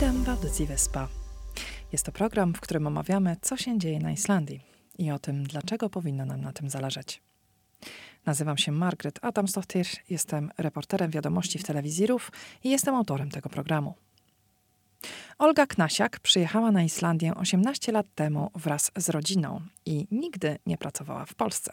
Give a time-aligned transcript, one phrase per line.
[0.00, 1.08] Witam w audycji Wyspa.
[1.92, 4.60] Jest to program, w którym omawiamy, co się dzieje na Islandii
[4.98, 7.22] i o tym, dlaczego powinno nam na tym zależeć.
[8.26, 12.30] Nazywam się Margaret Adamsdottir, jestem reporterem wiadomości w telewizji RUF
[12.64, 13.94] i jestem autorem tego programu.
[15.38, 21.24] Olga Knasiak przyjechała na Islandię 18 lat temu wraz z rodziną i nigdy nie pracowała
[21.24, 21.72] w Polsce.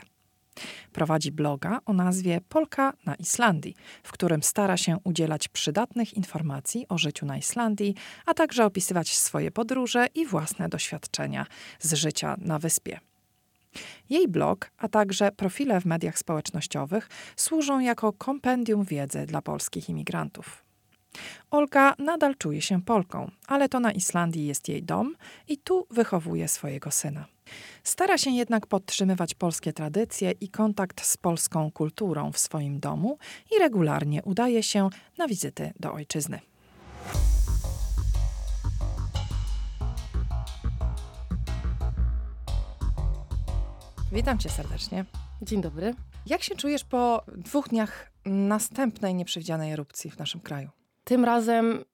[0.91, 6.98] Prowadzi bloga o nazwie Polka na Islandii, w którym stara się udzielać przydatnych informacji o
[6.98, 7.95] życiu na Islandii,
[8.26, 11.45] a także opisywać swoje podróże i własne doświadczenia
[11.80, 13.00] z życia na wyspie.
[14.09, 20.64] Jej blog, a także profile w mediach społecznościowych służą jako kompendium wiedzy dla polskich imigrantów.
[21.52, 25.16] Olga nadal czuje się Polką, ale to na Islandii jest jej dom
[25.47, 27.25] i tu wychowuje swojego syna.
[27.83, 33.17] Stara się jednak podtrzymywać polskie tradycje i kontakt z polską kulturą w swoim domu
[33.55, 36.39] i regularnie udaje się na wizyty do ojczyzny.
[44.11, 45.05] Witam cię serdecznie.
[45.41, 45.93] Dzień dobry.
[46.25, 50.69] Jak się czujesz po dwóch dniach następnej nieprzewidzianej erupcji w naszym kraju?
[51.06, 51.86] Tym razem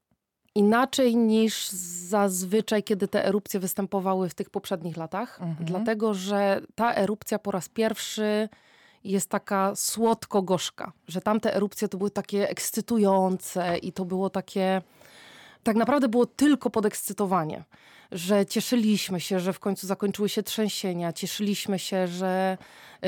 [0.55, 1.69] inaczej niż
[2.09, 5.65] zazwyczaj, kiedy te erupcje występowały w tych poprzednich latach, mhm.
[5.65, 8.49] dlatego że ta erupcja po raz pierwszy
[9.03, 14.81] jest taka słodko-gorzka, że tamte erupcje to były takie ekscytujące i to było takie,
[15.63, 17.63] tak naprawdę było tylko podekscytowanie,
[18.11, 22.57] że cieszyliśmy się, że w końcu zakończyły się trzęsienia, cieszyliśmy się, że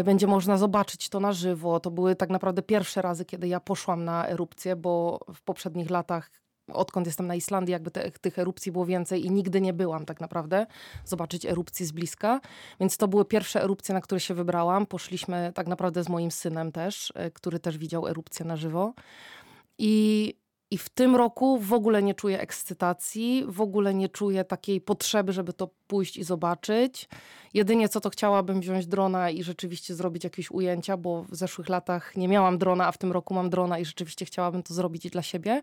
[0.05, 1.79] będzie można zobaczyć to na żywo.
[1.79, 6.29] To były tak naprawdę pierwsze razy, kiedy ja poszłam na erupcję, bo w poprzednich latach
[6.73, 10.21] odkąd jestem na Islandii, jakby te, tych erupcji było więcej i nigdy nie byłam tak
[10.21, 10.65] naprawdę
[11.05, 12.41] zobaczyć erupcji z bliska.
[12.79, 14.85] Więc to były pierwsze erupcje, na które się wybrałam.
[14.85, 18.93] Poszliśmy tak naprawdę z moim synem też, e, który też widział erupcję na żywo.
[19.77, 20.33] I
[20.73, 25.33] i w tym roku w ogóle nie czuję ekscytacji, w ogóle nie czuję takiej potrzeby,
[25.33, 27.09] żeby to pójść i zobaczyć.
[27.53, 32.15] Jedynie co to chciałabym wziąć drona i rzeczywiście zrobić jakieś ujęcia, bo w zeszłych latach
[32.17, 35.21] nie miałam drona, a w tym roku mam drona i rzeczywiście chciałabym to zrobić dla
[35.21, 35.61] siebie.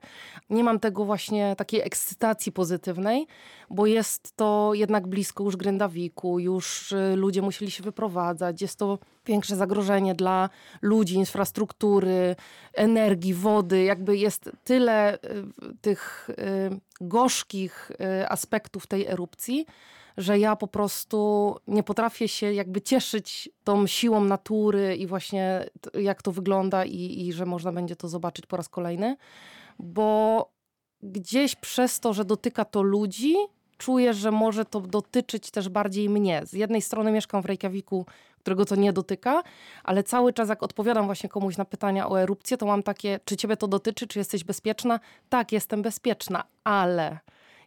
[0.51, 3.27] Nie mam tego właśnie takiej ekscytacji pozytywnej,
[3.71, 8.99] bo jest to jednak blisko już Gryndawiku, już y, ludzie musieli się wyprowadzać, jest to
[9.27, 10.51] większe zagrożenie dla
[10.83, 12.37] ludzi, infrastruktury,
[12.75, 13.83] energii, wody.
[13.83, 15.19] Jakby jest tyle y,
[15.81, 17.93] tych y, gorzkich
[18.29, 19.67] aspektów tej erupcji,
[20.17, 26.23] że ja po prostu nie potrafię się jakby cieszyć tą siłą natury i właśnie jak
[26.23, 29.17] to wygląda i, i że można będzie to zobaczyć po raz kolejny,
[29.79, 30.51] bo
[31.03, 33.35] gdzieś przez to, że dotyka to ludzi,
[33.79, 36.43] czuję, że może to dotyczyć też bardziej mnie.
[36.45, 38.07] Z jednej strony mieszkam w Reykjaviku,
[38.41, 39.43] którego to nie dotyka,
[39.85, 43.37] ale cały czas jak odpowiadam właśnie komuś na pytania o erupcję, to mam takie, czy
[43.37, 45.01] ciebie to dotyczy, czy jesteś bezpieczna?
[45.29, 47.19] Tak, jestem bezpieczna, ale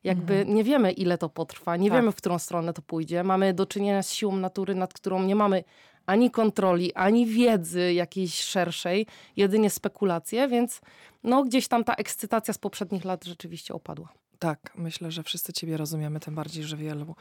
[0.03, 0.55] jakby mhm.
[0.55, 1.97] nie wiemy, ile to potrwa, nie tak.
[1.97, 3.23] wiemy, w którą stronę to pójdzie.
[3.23, 5.63] Mamy do czynienia z siłą natury, nad którą nie mamy
[6.05, 10.81] ani kontroli, ani wiedzy jakiejś szerszej, jedynie spekulacje, więc
[11.23, 14.22] no gdzieś tam ta ekscytacja z poprzednich lat rzeczywiście opadła.
[14.43, 17.15] Tak, myślę, że wszyscy Ciebie rozumiemy, tym bardziej, że wielu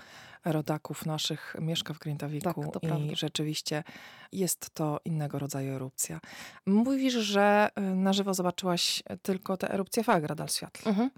[0.44, 3.14] rodaków naszych mieszka w Grindawiku tak, i prawda.
[3.14, 3.84] rzeczywiście
[4.32, 6.20] jest to innego rodzaju erupcja.
[6.66, 11.10] Mówisz, że y, na żywo zobaczyłaś tylko te erupcje Fagradalsfjall, mhm.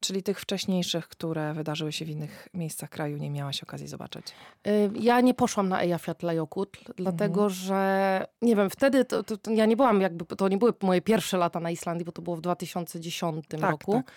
[0.00, 4.26] czyli tych wcześniejszych, które wydarzyły się w innych miejscach kraju, nie miałaś okazji zobaczyć.
[4.66, 7.50] Y, ja nie poszłam na Eyjafjallajökull, dlatego mhm.
[7.50, 11.02] że nie wiem, wtedy to, to, to, ja nie byłam jakby, to nie były moje
[11.02, 13.92] pierwsze lata na Islandii, bo to było w 2010 tak, roku.
[13.92, 14.12] Tak.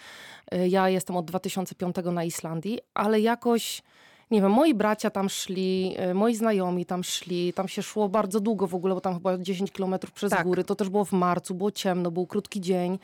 [0.59, 3.81] Y, ja jestem od 2005 na Islandii, ale jakoś
[4.31, 8.39] nie wiem, moi bracia tam szli, y, moi znajomi tam szli, tam się szło bardzo
[8.39, 10.43] długo w ogóle, bo tam chyba 10 kilometrów przez tak.
[10.43, 12.99] góry, to też było w marcu, było ciemno, był krótki dzień,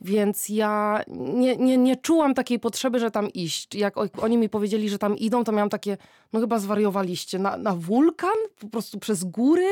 [0.00, 3.74] więc ja nie, nie, nie czułam takiej potrzeby, że tam iść.
[3.74, 5.96] Jak oni mi powiedzieli, że tam idą, to miałam takie,
[6.32, 9.66] no chyba zwariowaliście, na, na wulkan, po prostu przez góry,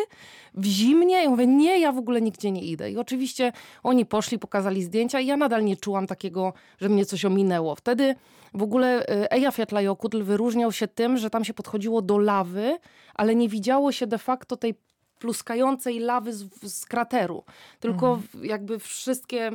[0.55, 1.25] w zimnie.
[1.25, 2.91] I mówię, nie, ja w ogóle nigdzie nie idę.
[2.91, 3.53] I oczywiście
[3.83, 7.75] oni poszli, pokazali zdjęcia i ja nadal nie czułam takiego, że mnie coś ominęło.
[7.75, 8.15] Wtedy
[8.55, 12.79] w ogóle y, Eyjafjallajökull wyróżniał się tym, że tam się podchodziło do lawy,
[13.15, 14.75] ale nie widziało się de facto tej
[15.19, 17.45] pluskającej lawy z, z krateru.
[17.81, 18.45] Tylko mhm.
[18.45, 19.51] jakby wszystkie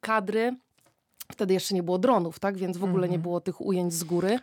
[0.00, 0.56] kadry
[1.32, 2.56] Wtedy jeszcze nie było dronów, tak?
[2.56, 3.22] Więc w ogóle nie mhm.
[3.22, 4.38] było tych ujęć z góry.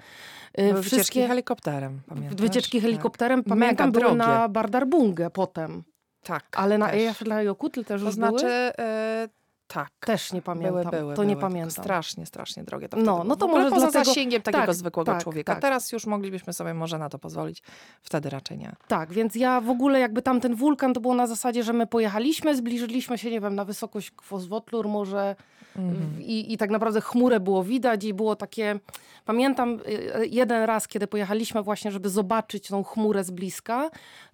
[0.60, 0.98] Y, były Wszystkie...
[0.98, 2.42] Wycieczki helikopterem, pamiętasz?
[2.42, 3.50] Wycieczki helikopterem, tak.
[3.50, 4.32] pamiętam, Mega były drogie.
[4.32, 5.84] na Bardarbungę potem.
[6.24, 6.46] Tak.
[6.52, 9.30] Ale na Eyjafjallajökull też to już znaczy, były?
[9.68, 9.90] Tak.
[10.00, 10.72] Też nie pamiętam.
[10.72, 11.72] Były, były, to były, nie pamiętam.
[11.72, 12.90] Strasznie, strasznie drogie.
[12.90, 14.06] To no, no to może poza dlatego...
[14.06, 15.54] zasięgiem takiego tak, zwykłego tak, człowieka.
[15.54, 15.62] Tak.
[15.62, 17.64] Teraz już moglibyśmy sobie może na to pozwolić,
[18.02, 18.76] wtedy raczej nie.
[18.88, 21.88] Tak, więc ja w ogóle jakby tam ten wulkan to było na zasadzie, że my
[21.88, 25.36] pojechaliśmy, zbliżyliśmy się, nie wiem, na wysokość Kwozwotlur może
[25.76, 26.22] mhm.
[26.22, 28.80] i, i tak naprawdę chmurę było widać i było takie...
[29.26, 33.90] Pamiętam y, y, jeden raz, kiedy pojechaliśmy właśnie, żeby zobaczyć tą chmurę z bliska,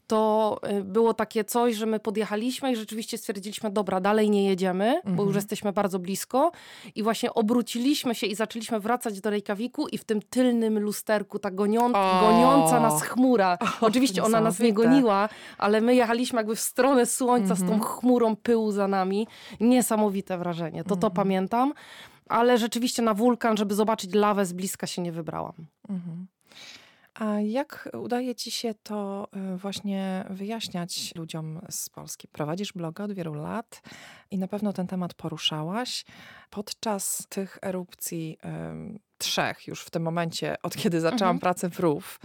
[0.07, 4.85] to y, było takie coś, że my podjechaliśmy i rzeczywiście stwierdziliśmy, dobra, dalej nie jedziemy,
[4.85, 5.15] mhm.
[5.15, 5.35] bo już mhm.
[5.35, 6.51] jesteśmy bardzo blisko
[6.95, 11.51] i właśnie obróciliśmy się i zaczęliśmy wracać do Reykjaviku i w tym tylnym lusterku ta
[11.51, 11.91] gonią
[12.21, 13.57] goniąca nas chmura.
[13.81, 17.57] O, Oczywiście ona nas nie goniła, ale my jechaliśmy jakby w stronę słońca mhm.
[17.57, 17.91] z tą mhm.
[17.93, 19.27] chmurą pyłu za nami.
[19.59, 21.13] Niesamowite wrażenie, to to mhm.
[21.13, 21.73] pamiętam.
[22.29, 25.53] Ale rzeczywiście na wulkan, żeby zobaczyć lawę z bliska się nie wybrałam.
[25.89, 26.27] Mhm.
[27.13, 32.27] A jak udaje ci się to y, właśnie wyjaśniać ludziom z Polski?
[32.27, 33.81] Prowadzisz bloga od wielu lat
[34.31, 36.05] i na pewno ten temat poruszałaś.
[36.49, 38.37] Podczas tych erupcji
[39.17, 41.39] trzech już w tym momencie, od kiedy zaczęłam mhm.
[41.39, 42.19] pracę w RUF,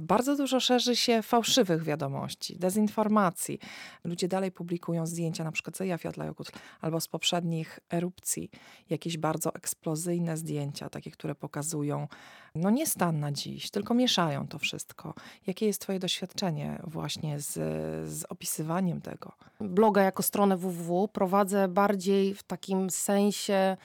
[0.00, 3.58] bardzo dużo szerzy się fałszywych wiadomości, dezinformacji.
[4.04, 6.46] Ludzie dalej publikują zdjęcia na przykład z Eyjafjallajökull
[6.80, 8.50] albo z poprzednich erupcji,
[8.90, 12.08] jakieś bardzo eksplozyjne zdjęcia, takie, które pokazują
[12.54, 15.14] no nie stan na dziś, tylko mieszają to wszystko.
[15.46, 17.52] Jakie jest twoje doświadczenie właśnie z,
[18.10, 19.32] z opisywaniem tego?
[19.60, 23.76] Bloga jako stronę www prowadzę bardziej w takim sensie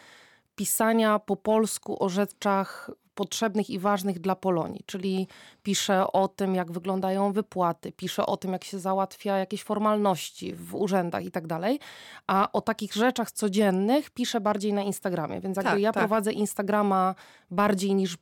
[0.56, 5.28] pisania po polsku o rzeczach potrzebnych i ważnych dla Polonii, czyli
[5.64, 10.76] pisze o tym, jak wyglądają wypłaty, pisze o tym, jak się załatwia jakieś formalności w
[10.76, 11.80] urzędach i tak dalej,
[12.28, 16.02] a o takich rzeczach codziennych pisze bardziej na Instagramie, więc jakby tak, ja tak.
[16.02, 17.16] prowadzę Instagrama
[17.52, 18.18] bardziej niż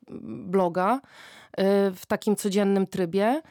[0.56, 1.02] bloga y,
[1.96, 3.42] w takim codziennym trybie.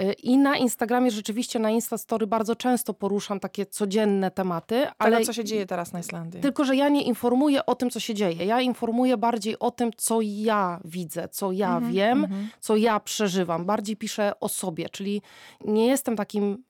[0.00, 4.86] Y, I na Instagramie rzeczywiście na Instastory bardzo często poruszam takie codzienne tematy.
[4.98, 6.40] Ale Tego, co się dzieje teraz na Islandii.
[6.40, 8.44] Tylko, że ja nie informuję o tym, co się dzieje.
[8.44, 12.46] Ja informuję bardziej o tym, co ja widzę, co ja -hmm, wiem, -hmm.
[12.60, 13.64] co ja przeżywam.
[13.64, 15.22] Bardziej piszę o sobie, czyli
[15.64, 16.64] nie jestem takim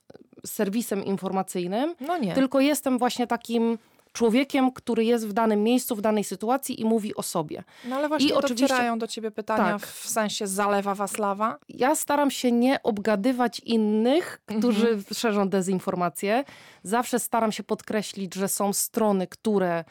[0.46, 3.78] serwisem informacyjnym, no tylko jestem właśnie takim
[4.12, 7.64] człowiekiem, który jest w danym miejscu, w danej sytuacji i mówi o sobie.
[7.84, 9.86] No ale właśnie I oczywiście do ciebie pytania tak.
[9.86, 11.58] w sensie zalewa was lawa?
[11.68, 15.04] Ja staram się nie obgadywać innych, którzy mhm.
[15.14, 16.44] szerzą dezinformację.
[16.82, 19.84] Zawsze staram się podkreślić, że są strony, które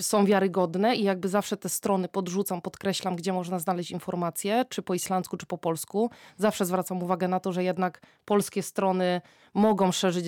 [0.00, 4.94] są wiarygodne i jakby zawsze te strony podrzucam, podkreślam, gdzie można znaleźć informacje, czy po
[4.94, 6.10] islandzku, czy po polsku.
[6.36, 9.20] Zawsze zwracam uwagę na to, że jednak polskie strony
[9.54, 10.26] mogą szerzyć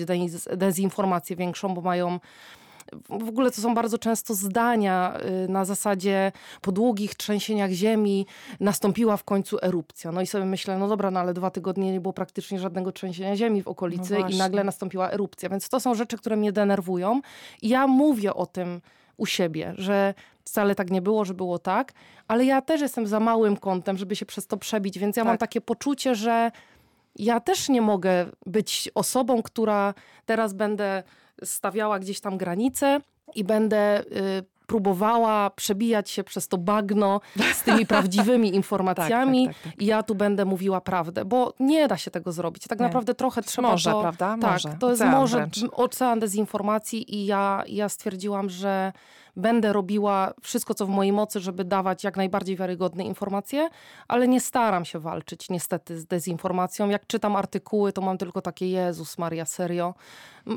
[0.57, 2.19] dezinformację większą, bo mają
[3.09, 6.31] w ogóle to są bardzo często zdania y, na zasadzie
[6.61, 8.25] po długich trzęsieniach ziemi
[8.59, 10.11] nastąpiła w końcu erupcja.
[10.11, 13.35] No i sobie myślę, no dobra, no ale dwa tygodnie nie było praktycznie żadnego trzęsienia
[13.35, 15.49] ziemi w okolicy no i nagle nastąpiła erupcja.
[15.49, 17.21] Więc to są rzeczy, które mnie denerwują.
[17.61, 18.81] I ja mówię o tym
[19.17, 20.13] u siebie, że
[20.43, 21.93] wcale tak nie było, że było tak,
[22.27, 25.27] ale ja też jestem za małym kątem, żeby się przez to przebić, więc ja tak.
[25.27, 26.51] mam takie poczucie, że
[27.15, 29.93] ja też nie mogę być osobą, która
[30.25, 31.03] teraz będę
[31.43, 33.01] stawiała gdzieś tam granice
[33.35, 37.21] i będę y, próbowała przebijać się przez to bagno
[37.53, 41.53] z tymi prawdziwymi informacjami tak, tak, tak, tak, i ja tu będę mówiła prawdę, bo
[41.59, 42.63] nie da się tego zrobić.
[42.67, 42.85] Tak nie.
[42.85, 44.37] naprawdę trochę trzeba Może, to, prawda?
[44.41, 44.77] Tak, Może.
[44.79, 48.93] to jest może ocean dezinformacji i ja, ja stwierdziłam, że
[49.37, 53.69] będę robiła wszystko, co w mojej mocy, żeby dawać jak najbardziej wiarygodne informacje,
[54.07, 56.89] ale nie staram się walczyć niestety z dezinformacją.
[56.89, 59.93] Jak czytam artykuły, to mam tylko takie Jezus Maria, serio.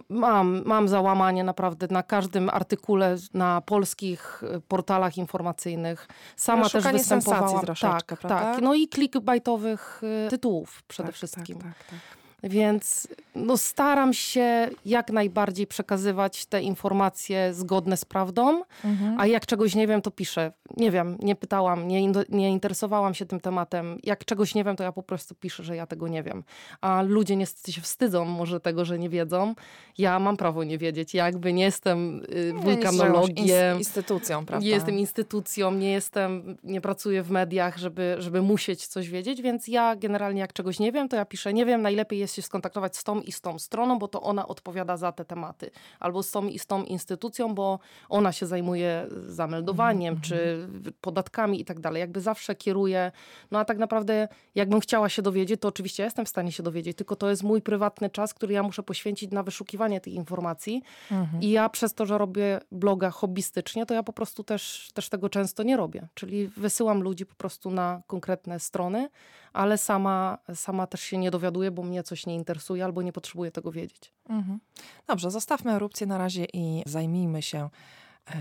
[0.09, 6.09] Mam, mam załamanie naprawdę na każdym artykule na polskich y, portalach informacyjnych.
[6.37, 7.67] Sama też występowałam.
[7.81, 8.29] Tak, prawda?
[8.29, 8.61] tak.
[8.63, 11.59] No i clickbaitowych y, tytułów przede tak, wszystkim.
[11.59, 12.20] Tak, tak, tak.
[12.43, 19.21] Więc no, staram się jak najbardziej przekazywać te informacje zgodne z prawdą, mhm.
[19.21, 20.53] a jak czegoś nie wiem, to piszę.
[20.77, 23.99] Nie wiem, nie pytałam, nie, nie interesowałam się tym tematem.
[24.05, 26.45] Jak czegoś nie wiem, to ja po prostu piszę, że ja tego nie wiem.
[26.81, 29.55] A ludzie niestety się wstydzą może tego, że nie wiedzą.
[29.99, 31.15] Ja mam prawo nie wiedzieć.
[31.15, 33.79] Ja jakby nie jestem y, wulkanologiem.
[33.79, 34.65] instytucją, prawda?
[34.65, 39.69] Nie jestem instytucją, nie jestem, nie pracuję w mediach, żeby, żeby musieć coś wiedzieć, więc
[39.69, 42.97] ja generalnie jak czegoś nie wiem, to ja piszę nie wiem, najlepiej jest się skontaktować
[42.97, 45.71] z tą i z tą stroną, bo to ona odpowiada za te tematy.
[46.01, 50.27] Albo z tą i z tą instytucją, bo ona się zajmuje zameldowaniem, mm -hmm.
[50.27, 50.69] czy
[51.01, 52.01] podatkami i tak dalej.
[52.01, 53.13] Jakby zawsze kieruje.
[53.51, 56.97] No a tak naprawdę, jakbym chciała się dowiedzieć, to oczywiście jestem w stanie się dowiedzieć,
[56.97, 60.83] tylko to jest mój prywatny czas, który ja muszę poświęcić na wyszukiwanie tych informacji.
[61.11, 61.45] Mm -hmm.
[61.45, 65.29] I ja przez to, że robię bloga hobbystycznie, to ja po prostu też, też tego
[65.29, 66.09] często nie robię.
[66.15, 69.09] Czyli wysyłam ludzi po prostu na konkretne strony,
[69.53, 73.51] ale sama, sama też się nie dowiaduję, bo mnie coś nie interesuje albo nie potrzebuję
[73.51, 74.13] tego wiedzieć.
[74.29, 74.61] Mhm.
[75.07, 77.71] Dobrze, zostawmy erupcję na razie i zajmijmy się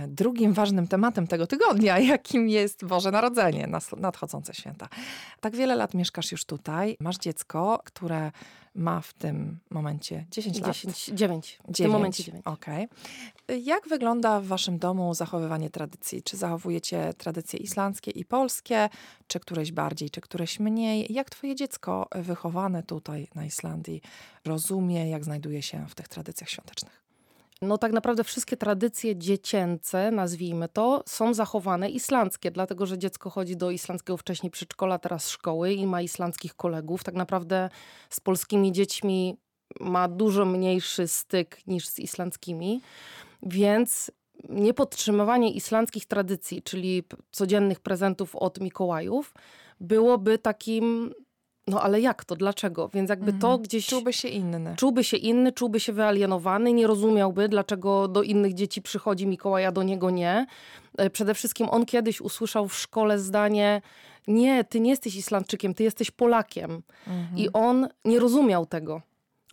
[0.08, 4.90] drugim ważnym tematem tego tygodnia, jakim jest Boże Narodzenie, nadchodzące święta.
[5.40, 8.32] Tak wiele lat mieszkasz już tutaj, masz dziecko, które
[8.76, 10.76] ma w tym momencie 10 lat.
[10.76, 11.60] 10, 9.
[11.68, 12.48] W tym momencie 9.
[12.48, 12.88] Okej.
[13.46, 13.60] Okay.
[13.60, 16.24] Jak wygląda w waszym domu zachowywanie tradycji?
[16.24, 18.90] Czy zachowujecie tradycje islandzkie i polskie,
[19.28, 21.14] czy któreś bardziej, czy któreś mniej?
[21.14, 24.02] Jak twoje dziecko wychowane tutaj na Islandii
[24.46, 27.09] rozumie, jak znajduje się w tych tradycjach świątecznych?
[27.62, 33.58] No tak naprawdę wszystkie tradycje dziecięce, nazwijmy to, są zachowane islandzkie, dlatego że dziecko chodzi
[33.58, 37.04] do islandzkiego wcześniej przedszkola, teraz szkoły i ma islandzkich kolegów.
[37.04, 37.70] Tak naprawdę
[38.10, 39.38] z polskimi dziećmi
[39.80, 42.82] ma dużo mniejszy styk niż z islandzkimi,
[43.44, 44.12] więc
[44.50, 49.34] niepodtrzymywanie islandzkich tradycji, czyli codziennych prezentów od Mikołajów,
[49.80, 51.14] byłoby takim
[51.70, 52.36] no ale jak to?
[52.36, 52.90] Dlaczego?
[52.94, 53.62] Więc jakby to mhm.
[53.62, 53.88] gdzieś...
[53.88, 54.74] Czułby się inny.
[54.78, 59.72] Czułby się inny, czułby się wyalienowany, nie rozumiałby, dlaczego do innych dzieci przychodzi Mikołaj, a
[59.72, 60.46] do niego nie.
[60.98, 63.82] E, przede wszystkim on kiedyś usłyszał w szkole zdanie
[64.28, 66.82] nie, ty nie jesteś Islandczykiem, ty jesteś Polakiem.
[67.08, 67.38] Mhm.
[67.38, 69.02] I on nie rozumiał tego.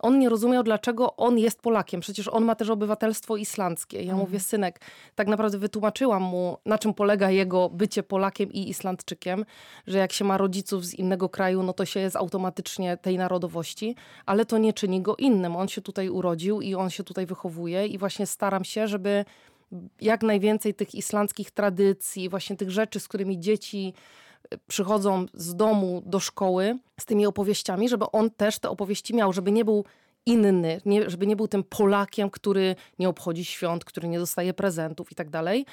[0.01, 2.01] On nie rozumiał, dlaczego on jest Polakiem.
[2.01, 3.97] Przecież on ma też obywatelstwo islandzkie.
[3.97, 4.19] Ja mhm.
[4.19, 4.81] mówię, synek,
[5.15, 9.45] tak naprawdę wytłumaczyłam mu, na czym polega jego bycie Polakiem i Islandczykiem,
[9.87, 13.95] że jak się ma rodziców z innego kraju, no to się jest automatycznie tej narodowości,
[14.25, 15.55] ale to nie czyni go innym.
[15.55, 19.25] On się tutaj urodził i on się tutaj wychowuje i właśnie staram się, żeby
[20.01, 23.93] jak najwięcej tych islandzkich tradycji, właśnie tych rzeczy, z którymi dzieci
[24.67, 29.51] przychodzą z domu do szkoły z tymi opowieściami, żeby on też te opowieści miał, żeby
[29.51, 29.85] nie był
[30.27, 35.11] inny, nie, żeby nie był tym Polakiem, który nie obchodzi świąt, który nie dostaje prezentów
[35.11, 35.65] i tak dalej.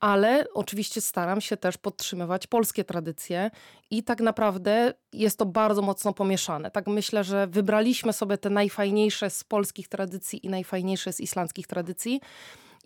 [0.00, 3.50] Ale oczywiście staram się też podtrzymywać polskie tradycje
[3.90, 6.70] i tak naprawdę jest to bardzo mocno pomieszane.
[6.70, 12.20] Tak myślę, że wybraliśmy sobie te najfajniejsze z polskich tradycji i najfajniejsze z islandzkich tradycji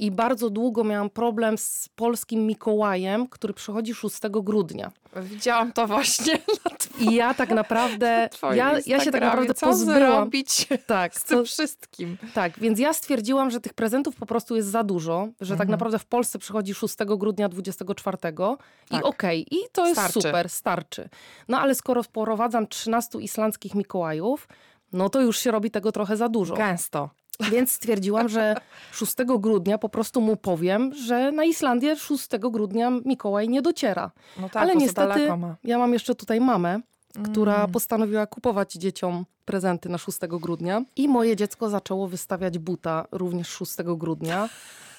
[0.03, 4.93] i bardzo długo miałam problem z polskim Mikołajem, który przychodzi 6 grudnia.
[5.17, 6.39] Widziałam to właśnie.
[7.01, 10.01] I ja tak naprawdę, ja, ja się tak naprawdę co pozbyłam.
[10.01, 12.17] zrobić tak, z tym co, wszystkim.
[12.35, 15.59] Tak, więc ja stwierdziłam, że tych prezentów po prostu jest za dużo, że tak mhm.
[15.59, 18.35] tak naprawdę w Polsce przychodzi 6 grudnia 24 tak.
[18.41, 20.21] i okej, okay, i to jest starczy.
[20.21, 21.09] super, starczy.
[21.49, 24.49] No ale skoro wprowadzam 13 islandzkich Mikołajów,
[24.93, 26.55] no to już się robi tego trochę za dużo.
[26.55, 27.11] Gęsto.
[27.41, 28.55] Więc stwierdziłam, że
[28.93, 34.11] 6 grudnia po prostu mu powiem, że na Islandię 6 grudnia Mikołaj nie dociera.
[34.41, 35.29] No tak, Ale niestety
[35.65, 36.81] ja mam jeszcze tutaj mamę,
[37.25, 37.73] która mm.
[37.73, 43.77] postanowiła kupować dzieciom prezenty na 6 grudnia i moje dziecko zaczęło wystawiać buta również 6
[43.97, 44.49] grudnia.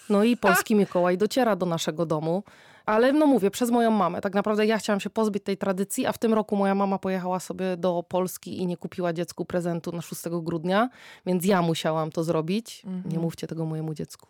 [0.10, 2.44] No i polski Mikołaj dociera do naszego domu.
[2.86, 4.22] Ale no mówię, przez moją mamę.
[4.22, 7.40] Tak naprawdę ja chciałam się pozbyć tej tradycji, a w tym roku moja mama pojechała
[7.40, 10.90] sobie do Polski i nie kupiła dziecku prezentu na 6 grudnia,
[11.26, 12.84] więc ja musiałam to zrobić.
[12.86, 13.14] Mhm.
[13.14, 14.28] Nie mówcie tego mojemu dziecku.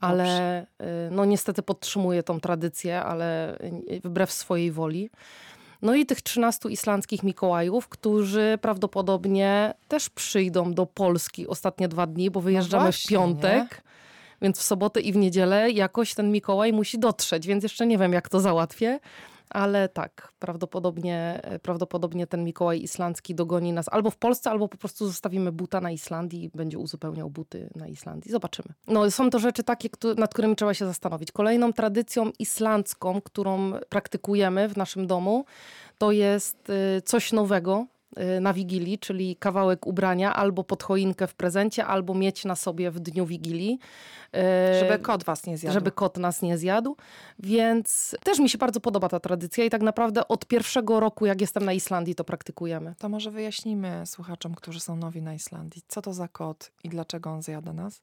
[0.00, 0.66] Ale Dobrze.
[1.10, 3.58] no niestety podtrzymuję tą tradycję, ale
[4.04, 5.10] wbrew swojej woli.
[5.82, 12.30] No i tych 13 islandzkich Mikołajów, którzy prawdopodobnie też przyjdą do Polski ostatnie dwa dni,
[12.30, 13.70] bo wyjeżdżamy no właśnie, w piątek.
[13.70, 13.92] Nie?
[14.42, 18.12] Więc w sobotę i w niedzielę jakoś ten Mikołaj musi dotrzeć, więc jeszcze nie wiem,
[18.12, 19.00] jak to załatwię.
[19.50, 25.06] Ale tak, prawdopodobnie, prawdopodobnie ten Mikołaj islandzki dogoni nas albo w Polsce, albo po prostu
[25.06, 28.30] zostawimy buta na Islandii i będzie uzupełniał buty na Islandii.
[28.30, 28.68] Zobaczymy.
[28.86, 31.32] No, są to rzeczy takie, nad którymi trzeba się zastanowić.
[31.32, 35.44] Kolejną tradycją islandzką, którą praktykujemy w naszym domu,
[35.98, 37.86] to jest y, coś nowego,
[38.40, 43.00] na Wigilii, czyli kawałek ubrania albo pod choinkę w prezencie, albo mieć na sobie w
[43.00, 43.78] dniu Wigilii.
[44.36, 45.74] Y, żeby kot was nie zjadł.
[45.74, 46.96] Żeby kot nas nie zjadł.
[47.38, 51.40] Więc też mi się bardzo podoba ta tradycja i tak naprawdę od pierwszego roku, jak
[51.40, 52.94] jestem na Islandii, to praktykujemy.
[52.98, 57.30] To może wyjaśnimy słuchaczom, którzy są nowi na Islandii, co to za kot i dlaczego
[57.30, 58.00] on zjada nas?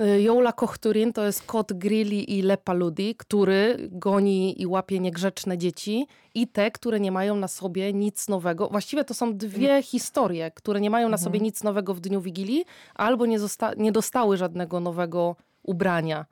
[0.00, 6.06] Y, Joula Kohturin to jest kot Grilli i Lepaludi, który goni i łapie niegrzeczne dzieci
[6.34, 8.68] i te, które nie mają na sobie nic nowego.
[8.68, 9.82] Właściwie to są dwie mm.
[9.82, 11.44] historie, które nie mają na sobie mhm.
[11.44, 13.38] nic nowego w dniu Wigilii albo nie,
[13.76, 16.26] nie dostały żadnego nowego ubrania.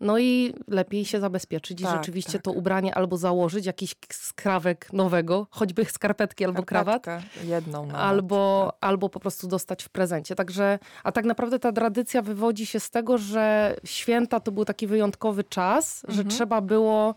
[0.00, 2.42] No i lepiej się zabezpieczyć tak, i rzeczywiście tak.
[2.42, 7.06] to ubranie albo założyć, jakiś skrawek nowego, choćby skarpetki albo krawat.
[7.44, 8.88] Jedną nawet, albo, tak.
[8.88, 10.34] albo po prostu dostać w prezencie.
[10.34, 14.86] Także, a tak naprawdę ta tradycja wywodzi się z tego, że święta to był taki
[14.86, 16.16] wyjątkowy czas, mhm.
[16.16, 17.14] że trzeba było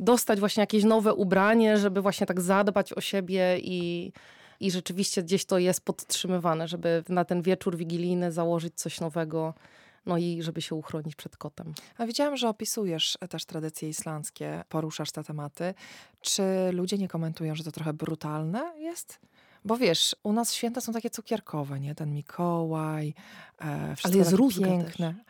[0.00, 4.12] dostać właśnie jakieś nowe ubranie, żeby właśnie tak zadbać o siebie i
[4.60, 9.54] i rzeczywiście gdzieś to jest podtrzymywane, żeby na ten wieczór wigilijny założyć coś nowego
[10.06, 11.74] no i żeby się uchronić przed kotem.
[11.98, 15.74] A widziałam, że opisujesz też tradycje islandzkie, poruszasz te tematy.
[16.20, 16.42] Czy
[16.72, 19.20] ludzie nie komentują, że to trochę brutalne jest?
[19.64, 21.94] Bo wiesz, u nas święta są takie cukierkowe, nie?
[21.94, 23.14] Ten Mikołaj,
[23.60, 25.14] e, Ale jest różne piękne.
[25.14, 25.24] Też.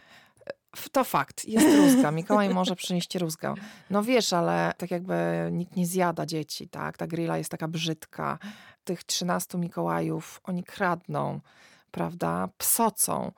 [0.93, 2.11] To fakt, jest rózga.
[2.21, 3.55] Mikołaj może przynieść rózgę.
[3.91, 6.97] No wiesz, ale tak jakby nikt nie zjada dzieci, tak?
[6.97, 8.39] Ta grilla jest taka brzydka.
[8.85, 11.41] Tych 13 Mikołajów, oni kradną,
[11.91, 12.49] prawda?
[12.59, 13.33] Psocą.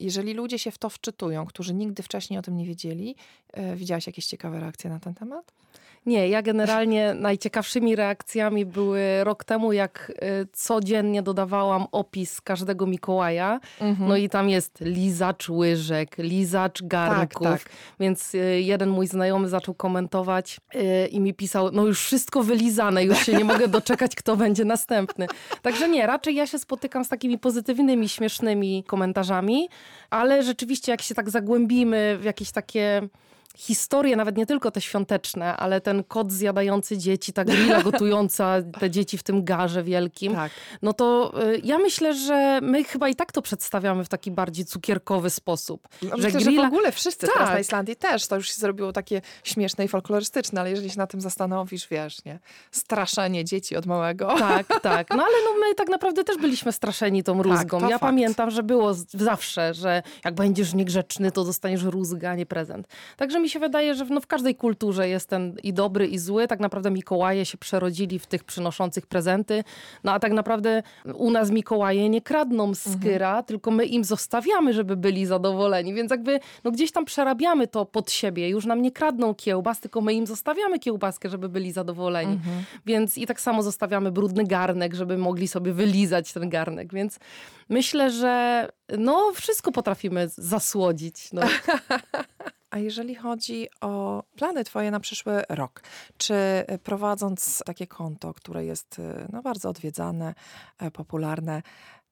[0.00, 3.16] Jeżeli ludzie się w to wczytują, którzy nigdy wcześniej o tym nie wiedzieli,
[3.76, 5.52] widziałaś jakieś ciekawe reakcje na ten temat?
[6.06, 13.60] Nie, ja generalnie najciekawszymi reakcjami były rok temu, jak y, codziennie dodawałam opis każdego Mikołaja.
[13.80, 14.08] Mhm.
[14.08, 17.46] No i tam jest lizacz łyżek, lizacz garnków.
[17.46, 17.72] Tak, tak.
[18.00, 20.60] Więc y, jeden mój znajomy zaczął komentować
[21.10, 25.26] i mi pisał, no już wszystko wylizane, już się nie mogę doczekać, kto będzie następny.
[25.62, 29.68] Także nie, raczej ja się spotykam z takimi pozytywnymi, śmiesznymi komentarzami,
[30.10, 33.08] ale rzeczywiście jak się tak zagłębimy w jakieś takie
[33.56, 38.90] historie, nawet nie tylko te świąteczne, ale ten kot zjadający dzieci, ta grilla gotująca te
[38.90, 40.52] dzieci w tym garze wielkim, tak.
[40.82, 44.64] no to y, ja myślę, że my chyba i tak to przedstawiamy w taki bardziej
[44.64, 45.88] cukierkowy sposób.
[46.02, 46.62] No, że, myślę, grilla...
[46.62, 47.34] że w ogóle wszyscy tak.
[47.34, 50.98] teraz na Islandii też, to już się zrobiło takie śmieszne i folklorystyczne, ale jeżeli się
[50.98, 52.38] na tym zastanowisz, wiesz, nie?
[52.70, 54.34] Straszenie dzieci od małego.
[54.38, 55.10] Tak, tak.
[55.10, 57.80] No ale no, my tak naprawdę też byliśmy straszeni tą tak, rózgą.
[57.80, 58.10] Tak, ja fakt.
[58.10, 62.86] pamiętam, że było zawsze, że jak będziesz niegrzeczny, to dostaniesz rózgę, a nie prezent.
[63.16, 66.18] Także mi się wydaje, że w, no, w każdej kulturze jest ten i dobry, i
[66.18, 66.46] zły.
[66.48, 69.64] Tak naprawdę Mikołaje się przerodzili w tych przynoszących prezenty.
[70.04, 70.82] No a tak naprawdę
[71.14, 73.44] u nas Mikołaje nie kradną skyra, mhm.
[73.44, 75.94] tylko my im zostawiamy, żeby byli zadowoleni.
[75.94, 78.48] Więc jakby no, gdzieś tam przerabiamy to pod siebie.
[78.48, 82.32] Już nam nie kradną kiełbas, tylko my im zostawiamy kiełbaskę, żeby byli zadowoleni.
[82.32, 82.64] Mhm.
[82.86, 86.92] Więc i tak samo zostawiamy brudny garnek, żeby mogli sobie wylizać ten garnek.
[86.92, 87.18] Więc
[87.68, 91.32] myślę, że no wszystko potrafimy zasłodzić.
[91.32, 91.42] No.
[92.76, 95.82] A jeżeli chodzi o plany Twoje na przyszły rok,
[96.16, 96.34] czy
[96.82, 99.00] prowadząc takie konto, które jest
[99.32, 100.34] no, bardzo odwiedzane,
[100.78, 101.62] e, popularne,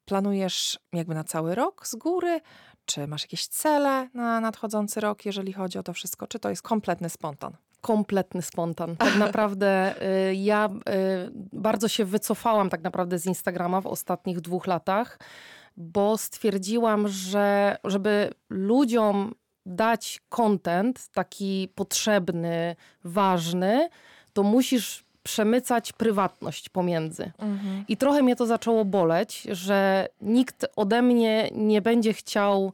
[0.05, 2.41] planujesz jakby na cały rok z góry?
[2.85, 6.27] Czy masz jakieś cele na nadchodzący rok, jeżeli chodzi o to wszystko?
[6.27, 7.57] Czy to jest kompletny spontan?
[7.81, 8.97] kompletny spontan.
[8.97, 9.95] Tak naprawdę
[10.31, 10.71] y, ja y,
[11.53, 15.19] bardzo się wycofałam tak naprawdę z Instagrama w ostatnich dwóch latach,
[15.77, 19.35] bo stwierdziłam, że żeby ludziom
[19.67, 23.89] dać content taki potrzebny, ważny,
[24.33, 27.33] to musisz przemycać prywatność pomiędzy.
[27.39, 27.85] Mhm.
[27.89, 32.73] I trochę mnie to zaczęło boleć, że nikt ode mnie nie będzie chciał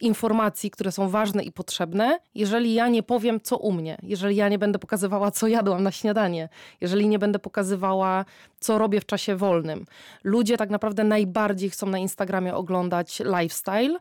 [0.00, 4.48] informacji, które są ważne i potrzebne, jeżeli ja nie powiem, co u mnie, jeżeli ja
[4.48, 6.48] nie będę pokazywała, co jadłam na śniadanie,
[6.80, 8.24] jeżeli nie będę pokazywała,
[8.60, 9.86] co robię w czasie wolnym.
[10.24, 13.98] Ludzie tak naprawdę najbardziej chcą na Instagramie oglądać lifestyle.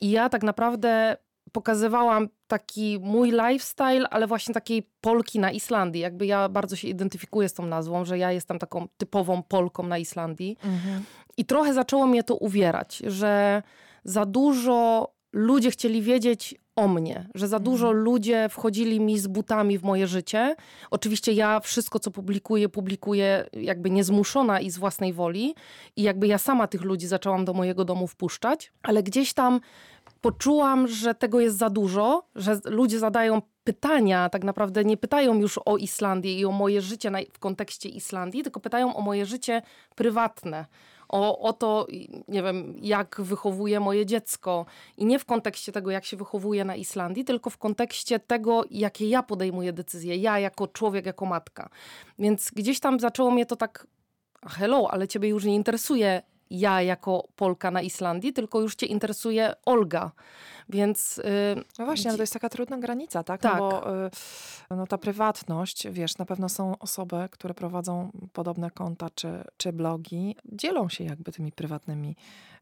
[0.00, 1.16] I ja tak naprawdę
[1.52, 6.02] pokazywałam taki mój lifestyle, ale właśnie takiej Polki na Islandii.
[6.02, 9.98] Jakby ja bardzo się identyfikuję z tą nazwą, że ja jestem taką typową Polką na
[9.98, 10.56] Islandii.
[10.64, 11.02] Mhm.
[11.36, 13.62] I trochę zaczęło mnie to uwierać, że
[14.04, 18.04] za dużo ludzie chcieli wiedzieć o mnie, że za dużo mhm.
[18.04, 20.56] ludzie wchodzili mi z butami w moje życie.
[20.90, 25.54] Oczywiście ja wszystko, co publikuję, publikuję jakby niezmuszona i z własnej woli.
[25.96, 29.60] I jakby ja sama tych ludzi zaczęłam do mojego domu wpuszczać, ale gdzieś tam
[30.26, 35.60] poczułam, że tego jest za dużo, że ludzie zadają pytania, tak naprawdę nie pytają już
[35.64, 39.62] o Islandię i o moje życie w kontekście Islandii, tylko pytają o moje życie
[39.94, 40.66] prywatne.
[41.08, 41.86] O, o to,
[42.28, 44.66] nie wiem, jak wychowuję moje dziecko.
[44.96, 49.08] I nie w kontekście tego, jak się wychowuje na Islandii, tylko w kontekście tego, jakie
[49.08, 50.16] ja podejmuję decyzje.
[50.16, 51.68] Ja jako człowiek, jako matka.
[52.18, 53.86] Więc gdzieś tam zaczęło mnie to tak
[54.46, 59.54] hello, ale ciebie już nie interesuje ja jako Polka na Islandii, tylko już cię interesuje
[59.64, 60.10] Olga.
[60.68, 61.16] Więc.
[61.16, 63.40] Yy, no właśnie, ale to jest taka trudna granica, tak?
[63.40, 63.58] tak.
[63.58, 63.90] No bo
[64.70, 69.72] yy, no ta prywatność, wiesz, na pewno są osoby, które prowadzą podobne konta czy, czy
[69.72, 72.16] blogi, dzielą się jakby tymi prywatnymi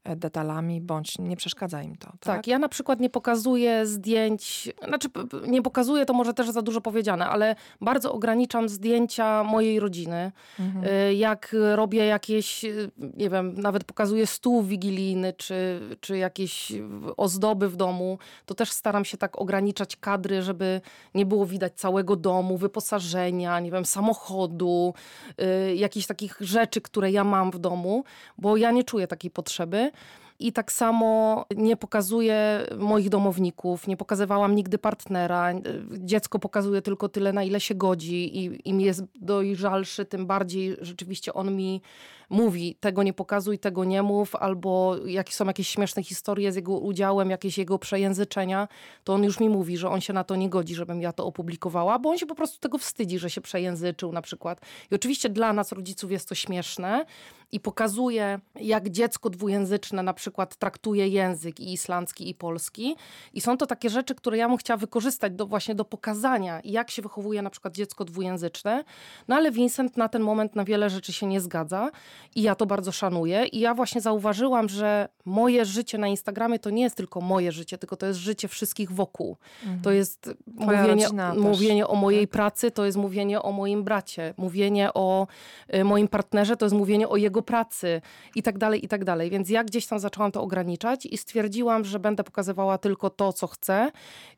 [0.04, 2.06] detalami, bądź nie przeszkadza im to.
[2.06, 2.20] Tak?
[2.20, 5.08] tak, ja na przykład nie pokazuję zdjęć, znaczy
[5.46, 10.32] nie pokazuję, to może też za dużo powiedziane, ale bardzo ograniczam zdjęcia mojej rodziny.
[10.60, 10.84] Mhm.
[10.84, 16.72] Y, jak robię jakieś, y, nie wiem, nawet pokazuję stół wigilijny, czy, czy jakieś
[17.16, 20.80] ozdoby w domu, to też staram się tak ograniczać kadry, żeby
[21.14, 24.94] nie było widać całego domu, wyposażenia, nie wiem, samochodu,
[25.40, 28.04] y, jakichś takich rzeczy, które ja mam w domu,
[28.38, 29.93] bo ja nie czuję takiej potrzeby.
[30.38, 35.52] I tak samo nie pokazuję moich domowników, nie pokazywałam nigdy partnera.
[35.90, 41.34] Dziecko pokazuje tylko tyle, na ile się godzi, i im jest dojrzalszy, tym bardziej rzeczywiście
[41.34, 41.82] on mi
[42.30, 46.78] mówi, tego nie pokazuj, tego nie mów, albo jak są jakieś śmieszne historie z jego
[46.78, 48.68] udziałem, jakieś jego przejęzyczenia,
[49.04, 51.26] to on już mi mówi, że on się na to nie godzi, żebym ja to
[51.26, 54.60] opublikowała, bo on się po prostu tego wstydzi, że się przejęzyczył na przykład.
[54.90, 57.06] I oczywiście dla nas, rodziców, jest to śmieszne
[57.54, 62.96] i pokazuję, jak dziecko dwujęzyczne na przykład traktuje język i islandzki, i polski.
[63.32, 66.90] I są to takie rzeczy, które ja bym chciała wykorzystać do, właśnie do pokazania, jak
[66.90, 68.84] się wychowuje na przykład dziecko dwujęzyczne.
[69.28, 71.90] No ale Vincent na ten moment na wiele rzeczy się nie zgadza
[72.34, 73.46] i ja to bardzo szanuję.
[73.46, 77.78] I ja właśnie zauważyłam, że moje życie na Instagramie to nie jest tylko moje życie,
[77.78, 79.36] tylko to jest życie wszystkich wokół.
[79.62, 79.82] Mhm.
[79.82, 82.32] To jest mówienie, mówienie o mojej tak.
[82.32, 85.26] pracy, to jest mówienie o moim bracie, mówienie o
[85.74, 88.00] y, moim partnerze, to jest mówienie o jego pracy
[88.34, 89.30] i tak dalej, i tak dalej.
[89.30, 93.46] Więc ja gdzieś tam zaczęłam to ograniczać i stwierdziłam, że będę pokazywała tylko to, co
[93.46, 93.90] chcę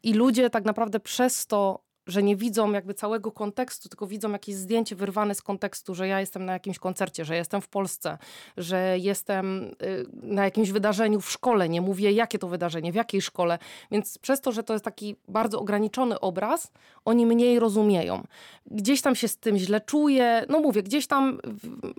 [0.03, 4.55] i ludzie tak naprawdę przez to że nie widzą jakby całego kontekstu, tylko widzą jakieś
[4.55, 8.19] zdjęcie wyrwane z kontekstu, że ja jestem na jakimś koncercie, że jestem w Polsce,
[8.57, 13.23] że jestem y, na jakimś wydarzeniu w szkole, nie mówię jakie to wydarzenie, w jakiej
[13.23, 13.59] szkole.
[13.90, 16.73] Więc przez to, że to jest taki bardzo ograniczony obraz,
[17.05, 18.27] oni mniej rozumieją.
[18.66, 21.38] Gdzieś tam się z tym źle czuję, no mówię, gdzieś tam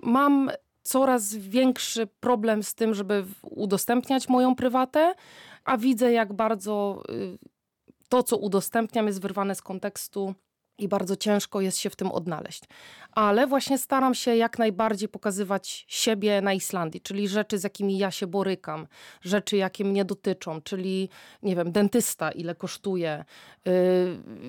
[0.02, 0.50] mam
[0.88, 5.14] coraz większy problem z tym, żeby udostępniać moją prywatę,
[5.64, 7.38] a widzę jak bardzo y,
[8.08, 10.34] to, co udostępniam, jest wyrwane z kontekstu
[10.78, 12.62] i bardzo ciężko jest się w tym odnaleźć.
[13.12, 18.10] Ale właśnie staram się jak najbardziej pokazywać siebie na Islandii, czyli rzeczy, z jakimi ja
[18.10, 18.86] się borykam,
[19.22, 21.08] rzeczy, jakie mnie dotyczą, czyli,
[21.42, 23.24] nie wiem, dentysta, ile kosztuje,
[23.64, 23.72] yy,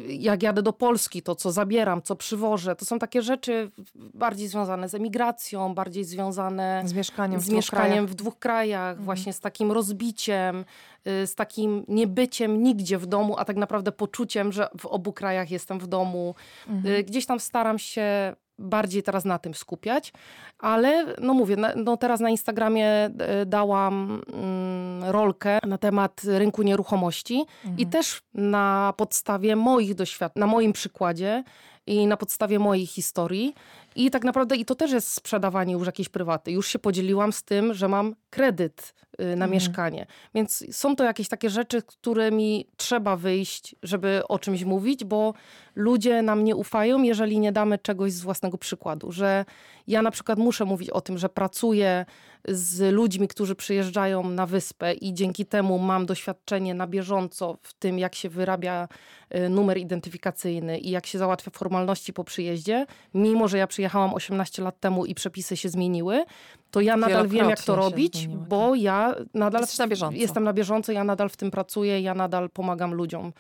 [0.08, 2.76] jak jadę do Polski, to co zabieram, co przywożę.
[2.76, 8.06] To są takie rzeczy bardziej związane z emigracją, bardziej związane z mieszkaniem, z w, mieszkaniem
[8.06, 9.06] dwóch w dwóch krajach, mhm.
[9.06, 10.65] właśnie z takim rozbiciem,
[10.99, 15.52] Y, z takim niebyciem nigdzie w domu, a tak naprawdę poczuciem, że w obu krajach
[15.52, 16.36] jestem w domu.
[16.68, 16.96] Mhm.
[16.96, 20.14] Y, gdzieś tam staram się bardziej teraz na tym skupiać,
[20.60, 23.10] ale no mówię, no teraz na Instagramie
[23.42, 27.80] y, dałam mm, rolkę na temat rynku nieruchomości mhm.
[27.80, 31.44] i też na podstawie moich doświadczeń, na moim przykładzie
[31.88, 33.56] i na podstawie mojej historii
[33.95, 36.52] i tak naprawdę i to też jest sprzedawanie już jakiejś prywaty.
[36.52, 39.52] Już się podzieliłam z tym, że mam kredyt y, na mhm.
[39.52, 40.06] mieszkanie.
[40.36, 45.34] Więc są to jakieś takie rzeczy, którymi trzeba wyjść, żeby o czymś mówić, bo
[45.75, 49.12] ludzie nam nie ufają, jeżeli nie damy czegoś z własnego przykładu.
[49.12, 49.45] Że
[49.89, 52.06] ja na przykład muszę mówić o tym, że pracuję
[52.47, 57.99] z ludźmi, którzy przyjeżdżają na wyspę i dzięki temu mam doświadczenie na bieżąco w tym,
[57.99, 58.88] jak się wyrabia
[59.36, 64.62] y, numer identyfikacyjny i jak się załatwia formalności po przyjeździe, mimo że ja przyjechałam 18
[64.62, 66.25] lat temu i przepisy się zmieniły,
[66.71, 68.82] to ja nadal wiem, jak to robić, zmieniło, bo tak.
[68.82, 73.34] ja nadal na jestem na bieżąco, ja nadal w tym pracuję, ja nadal pomagam ludziom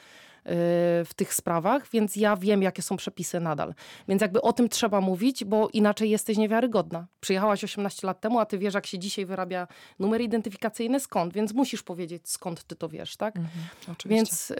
[0.45, 3.73] w tych sprawach, więc ja wiem, jakie są przepisy nadal.
[4.07, 7.07] Więc jakby o tym trzeba mówić, bo inaczej jesteś niewiarygodna.
[7.19, 9.67] Przyjechałaś 18 lat temu, a ty wiesz, jak się dzisiaj wyrabia
[9.99, 13.35] numer identyfikacyjny, skąd, więc musisz powiedzieć, skąd ty to wiesz, tak?
[13.37, 14.53] Mhm, więc...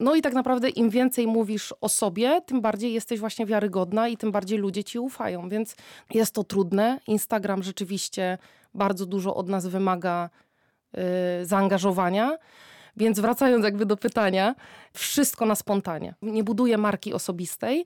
[0.00, 4.16] no i tak naprawdę im więcej mówisz o sobie, tym bardziej jesteś właśnie wiarygodna i
[4.16, 5.48] tym bardziej ludzie ci ufają.
[5.48, 5.76] Więc
[6.14, 7.00] jest to trudne.
[7.06, 8.38] Instagram rzeczywiście
[8.74, 10.30] bardzo dużo od nas wymaga
[10.92, 11.02] yy,
[11.42, 12.38] zaangażowania.
[12.96, 14.54] Więc wracając jakby do pytania,
[14.92, 16.14] wszystko na spontanie.
[16.22, 17.84] Nie buduję marki osobistej,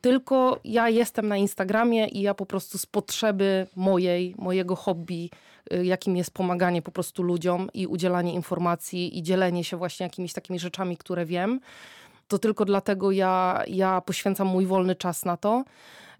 [0.00, 5.30] tylko ja jestem na Instagramie i ja po prostu z potrzeby mojej, mojego hobby,
[5.72, 10.32] y, jakim jest pomaganie po prostu ludziom i udzielanie informacji i dzielenie się właśnie jakimiś
[10.32, 11.60] takimi rzeczami, które wiem,
[12.28, 15.64] to tylko dlatego ja, ja poświęcam mój wolny czas na to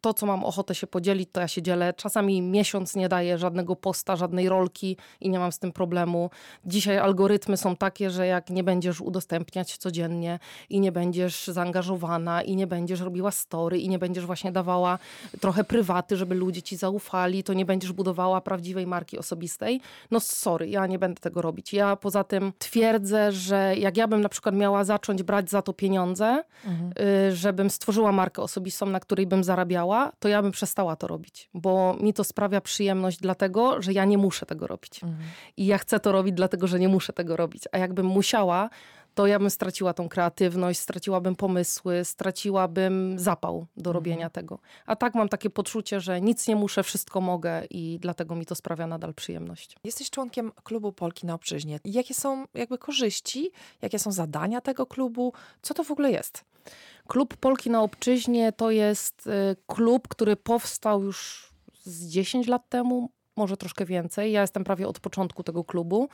[0.02, 1.94] to, co mam ochotę się podzielić, to ja się dzielę.
[1.94, 6.30] Czasami miesiąc nie daję żadnego posta, żadnej rolki i nie mam z tym problemu.
[6.64, 10.38] Dzisiaj algorytmy są takie, że jak nie będziesz udostępniać codziennie
[10.70, 14.98] i nie będziesz zaangażowana i nie będziesz robiła story i nie będziesz właśnie dawała
[15.40, 19.80] trochę prywaty, żeby ludzie ci zaufali, to nie będziesz budowała prawdziwej marki osobistej.
[20.10, 21.72] No sorry, ja nie będę tego robić.
[21.72, 25.72] Ja poza tym twierdzę, że jak ja bym na przykład miała zacząć brać za to
[25.72, 26.92] pieniądze, mhm.
[27.28, 31.50] Y, żebym stworzyła markę osobistą, na której bym zarabiała, to ja bym przestała to robić,
[31.54, 35.04] bo mi to sprawia przyjemność dlatego, że ja nie muszę tego robić.
[35.04, 35.28] Mhm.
[35.56, 37.64] I ja chcę to robić dlatego, że nie muszę tego robić.
[37.72, 38.70] A jakbym musiała,
[39.14, 43.94] to ja bym straciła tą kreatywność, straciłabym pomysły, straciłabym zapał do mhm.
[43.94, 44.58] robienia tego.
[44.86, 48.54] A tak mam takie poczucie, że nic nie muszę, wszystko mogę i dlatego mi to
[48.54, 49.76] sprawia nadal przyjemność.
[49.84, 51.80] Jesteś członkiem klubu Polki na Obczyźnie.
[51.84, 53.50] Jakie są jakby korzyści,
[53.82, 55.32] jakie są zadania tego klubu?
[55.62, 56.44] Co to w ogóle jest?
[57.08, 59.30] Klub Polki na Obczyźnie to jest y,
[59.66, 61.48] klub, który powstał już
[61.84, 64.32] z 10 lat temu, może troszkę więcej.
[64.32, 66.08] Ja jestem prawie od początku tego klubu,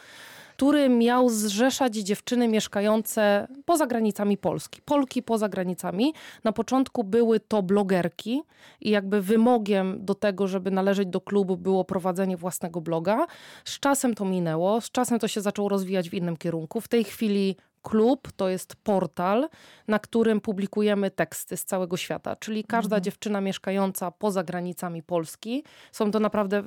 [0.57, 4.83] który miał zrzeszać dziewczyny mieszkające poza granicami Polski.
[4.85, 6.15] Polki poza granicami.
[6.45, 8.43] Na początku były to blogerki
[8.81, 13.27] i jakby wymogiem do tego, żeby należeć do klubu było prowadzenie własnego bloga.
[13.65, 16.81] Z czasem to minęło, z czasem to się zaczęło rozwijać w innym kierunku.
[16.81, 19.49] W tej chwili Klub to jest portal,
[19.89, 23.05] na którym publikujemy teksty z całego świata, czyli każda mhm.
[23.05, 26.63] dziewczyna mieszkająca poza granicami Polski, są to naprawdę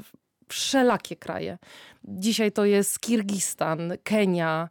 [0.52, 1.58] wszelakie kraje.
[2.04, 4.70] Dzisiaj to jest Kirgistan, Kenia,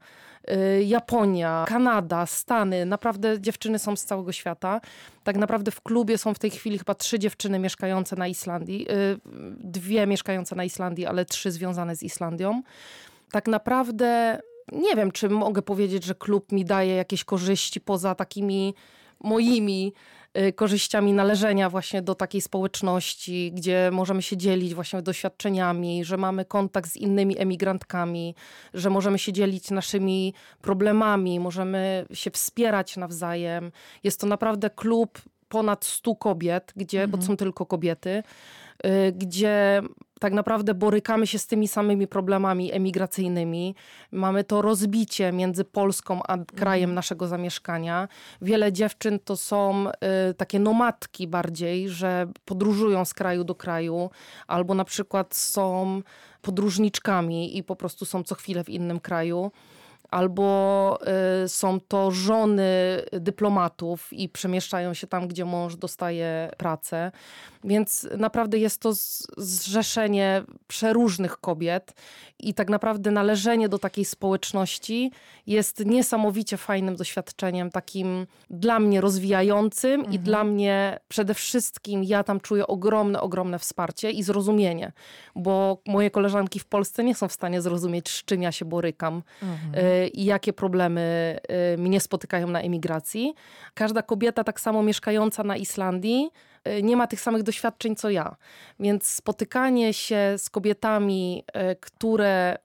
[0.51, 2.87] y, Japonia, Kanada, Stany.
[2.87, 4.81] Naprawdę dziewczyny są z całego świata.
[5.25, 8.87] Tak naprawdę w klubie są w tej chwili chyba trzy dziewczyny mieszkające na Islandii.
[8.91, 9.21] Y,
[9.59, 12.63] dwie mieszkające na Islandii, ale trzy związane z Islandią.
[13.33, 14.41] Tak naprawdę
[14.73, 18.75] nie wiem, czy mogę powiedzieć, że klub mi daje jakieś korzyści poza takimi
[19.21, 19.93] moimi
[20.39, 26.45] Y, korzyściami należenia właśnie do takiej społeczności, gdzie możemy się dzielić właśnie doświadczeniami, że mamy
[26.45, 28.35] kontakt z innymi emigrantkami,
[28.75, 33.73] że możemy się dzielić naszymi problemami, możemy się wspierać nawzajem.
[34.05, 37.21] Jest to naprawdę klub ponad 100 kobiet, gdzie, mhm.
[37.21, 38.23] bo są tylko kobiety,
[38.87, 39.83] y, gdzie
[40.21, 43.75] tak naprawdę borykamy się z tymi samymi problemami emigracyjnymi.
[44.13, 46.95] Mamy to rozbicie między Polską a krajem mhm.
[46.95, 48.09] naszego zamieszkania.
[48.43, 49.89] Wiele dziewczyn to są
[50.31, 54.11] y, takie nomadki bardziej, że podróżują z kraju do kraju,
[54.47, 56.03] albo na przykład są
[56.43, 59.51] podróżniczkami i po prostu są co chwilę w innym kraju
[60.11, 60.99] albo
[61.45, 67.13] y, są to żony dyplomatów i przemieszczają się tam, gdzie mąż dostaje pracę.
[67.65, 68.93] Więc naprawdę jest to
[69.37, 71.95] zrzeszenie przeróżnych kobiet
[72.39, 75.13] i tak naprawdę należenie do takiej społeczności
[75.47, 80.15] jest niesamowicie fajnym doświadczeniem, takim dla mnie rozwijającym mhm.
[80.15, 84.93] i dla mnie przede wszystkim ja tam czuję ogromne, ogromne wsparcie i zrozumienie,
[85.35, 89.23] bo moje koleżanki w Polsce nie są w stanie zrozumieć, z czym ja się borykam
[89.43, 89.85] mhm.
[89.85, 91.37] Y, i jakie problemy
[91.75, 93.35] y, mnie spotykają na emigracji.
[93.75, 96.31] Każda kobieta tak samo mieszkająca na Islandii
[96.83, 98.37] nie ma tych samych doświadczeń co ja.
[98.81, 102.59] Więc spotykanie się z kobietami, y, które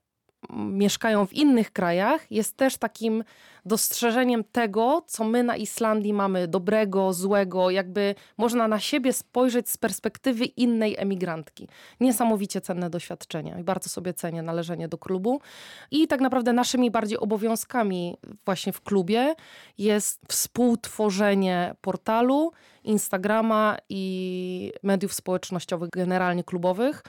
[0.53, 3.23] mieszkają w innych krajach, jest też takim
[3.65, 9.77] dostrzeżeniem tego, co my na Islandii mamy dobrego, złego, jakby można na siebie spojrzeć z
[9.77, 11.67] perspektywy innej emigrantki.
[11.99, 15.41] Niesamowicie cenne doświadczenie i bardzo sobie cenię należenie do klubu.
[15.91, 19.35] I tak naprawdę naszymi bardziej obowiązkami właśnie w klubie
[19.77, 22.51] jest współtworzenie portalu,
[22.83, 27.03] Instagrama i mediów społecznościowych, generalnie klubowych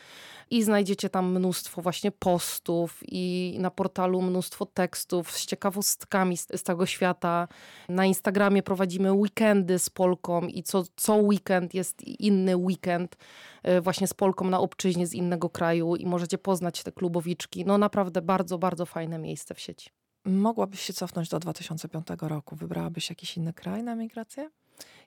[0.50, 6.62] i znajdziecie tam mnóstwo właśnie postów i na portalu mnóstwo tekstów z ciekawostkami z, z
[6.62, 7.48] tego świata.
[7.88, 13.16] Na Instagramie prowadzimy weekendy z Polką i co, co weekend jest inny weekend
[13.62, 17.64] e, właśnie z Polką na obczyźnie z innego kraju i możecie poznać te klubowiczki.
[17.64, 19.90] No naprawdę bardzo, bardzo fajne miejsce w sieci.
[20.24, 22.56] Mogłabyś się cofnąć do 2005 roku.
[22.56, 24.50] Wybrałabyś jakiś inny kraj na migrację?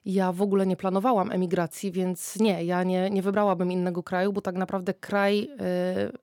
[0.04, 4.40] Ja w ogóle nie planowałam emigracji, więc nie, ja nie, nie wybrałabym innego kraju, bo
[4.40, 5.48] tak naprawdę kraj y,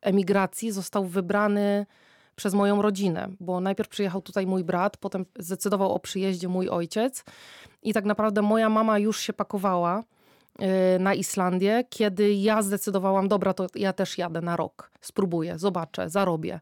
[0.02, 1.86] emigracji został wybrany
[2.36, 7.24] przez moją rodzinę, bo najpierw przyjechał tutaj mój brat, potem zdecydował o przyjeździe mój ojciec
[7.84, 10.04] i tak naprawdę moja mama już się pakowała
[10.96, 16.10] y, na Islandię, kiedy ja zdecydowałam, dobra, to ja też jadę na rok, spróbuję, zobaczę,
[16.10, 16.60] zarobię.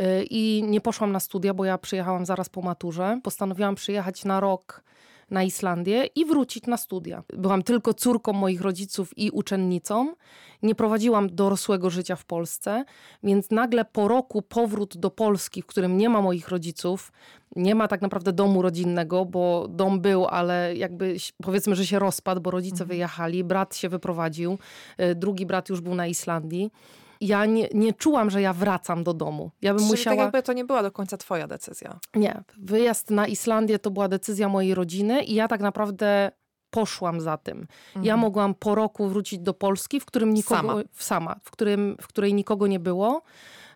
[0.00, 3.20] Y, I nie poszłam na studia, bo ja przyjechałam zaraz po maturze.
[3.22, 4.82] Postanowiłam przyjechać na rok
[5.30, 7.22] na Islandię i wrócić na studia.
[7.32, 10.14] Byłam tylko córką moich rodziców i uczennicą.
[10.62, 12.84] Nie prowadziłam dorosłego życia w Polsce,
[13.22, 17.12] więc nagle po roku powrót do Polski, w którym nie ma moich rodziców,
[17.56, 22.40] nie ma tak naprawdę domu rodzinnego, bo dom był, ale jakby powiedzmy, że się rozpadł,
[22.40, 22.88] bo rodzice mhm.
[22.88, 24.58] wyjechali, brat się wyprowadził,
[25.00, 26.70] y, drugi brat już był na Islandii
[27.20, 29.50] ja nie, nie czułam, że ja wracam do domu.
[29.62, 30.16] Ja bym Czyli tak musiała...
[30.16, 31.98] tak jakby to nie była do końca twoja decyzja.
[32.14, 32.42] Nie.
[32.58, 36.30] Wyjazd na Islandię to była decyzja mojej rodziny i ja tak naprawdę
[36.70, 37.58] poszłam za tym.
[37.58, 38.04] Mhm.
[38.04, 40.60] Ja mogłam po roku wrócić do Polski, w którym nikogo...
[40.60, 40.82] Sama.
[40.92, 43.22] Sama w, którym, w której nikogo nie było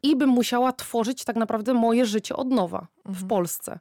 [0.02, 3.14] i bym musiała tworzyć tak naprawdę moje życie od nowa mhm.
[3.14, 3.78] w Polsce.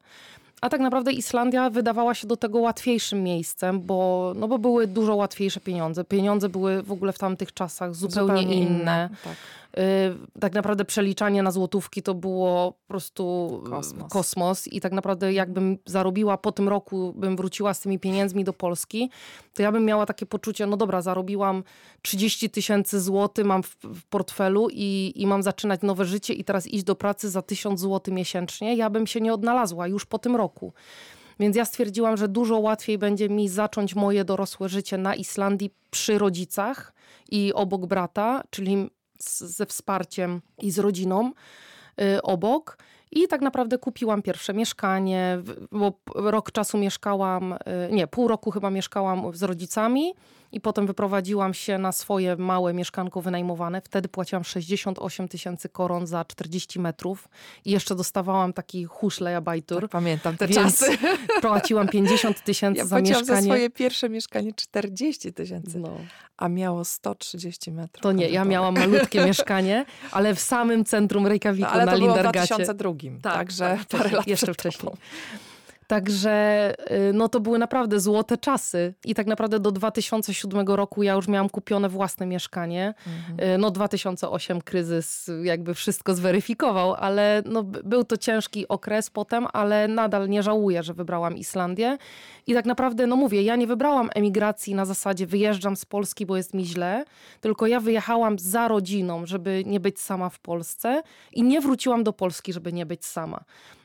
[0.61, 5.15] A tak naprawdę Islandia wydawała się do tego łatwiejszym miejscem, bo, no bo były dużo
[5.15, 6.03] łatwiejsze pieniądze.
[6.03, 8.79] Pieniądze były w ogóle w tamtych czasach zupełnie, zupełnie inne.
[8.79, 9.09] inne.
[9.23, 9.35] Tak.
[9.77, 14.11] Y, tak naprawdę przeliczanie na złotówki to było po prostu kosmos.
[14.11, 14.67] kosmos.
[14.67, 19.09] I tak naprawdę jakbym zarobiła po tym roku, bym wróciła z tymi pieniędzmi do Polski,
[19.53, 21.63] to ja bym miała takie poczucie, no dobra, zarobiłam
[22.01, 26.67] 30 tysięcy złotych, mam w, w portfelu i, i mam zaczynać nowe życie i teraz
[26.67, 28.75] iść do pracy za 1000 złotych miesięcznie.
[28.75, 30.48] Ja bym się nie odnalazła już po tym roku.
[31.39, 36.17] Więc ja stwierdziłam, że dużo łatwiej będzie mi zacząć moje dorosłe życie na Islandii przy
[36.17, 36.93] rodzicach
[37.31, 41.31] i obok brata, czyli ze wsparciem i z rodziną
[42.01, 42.77] y, obok.
[43.11, 47.57] I tak naprawdę kupiłam pierwsze mieszkanie, bo rok czasu mieszkałam, y,
[47.91, 50.13] nie, pół roku chyba mieszkałam z rodzicami
[50.51, 53.81] i potem wyprowadziłam się na swoje małe mieszkanko wynajmowane.
[53.81, 57.29] Wtedy płaciłam 68 tysięcy koron za 40 metrów
[57.65, 59.81] i jeszcze dostawałam taki huszlejabajtur.
[59.81, 60.97] Tak, pamiętam te czasy.
[61.41, 63.25] Płaciłam 50 tysięcy ja za mieszkanie.
[63.25, 65.97] za swoje pierwsze mieszkanie 40 tysięcy, no.
[66.37, 68.03] a miało 130 metrów.
[68.03, 72.55] To nie, ja miałam malutkie mieszkanie, ale w samym centrum Reykjaviku no, ale na Lindargacie.
[72.55, 74.93] Ale to było w 2002, tak, także tak, parę lat jeszcze wcześniej.
[75.89, 76.73] Także
[77.09, 81.27] y, no to były naprawdę złote czasy i tak naprawdę do 2007 roku ja już
[81.27, 82.93] miałam kupione własne mieszkanie.
[83.07, 83.49] Mhm.
[83.55, 89.87] Y, no 2008 kryzys jakby wszystko zweryfikował, ale no był to ciężki okres potem, ale
[89.87, 91.97] nadal nie żałuję, że wybrałam Islandię.
[92.47, 96.37] I tak naprawdę, no mówię, ja nie wybrałam emigracji na zasadzie wyjeżdżam z Polski, bo
[96.37, 97.05] jest mi źle,
[97.41, 102.13] tylko ja wyjechałam za rodziną, żeby nie być sama w Polsce i nie wróciłam do
[102.13, 103.43] Polski, żeby nie być sama.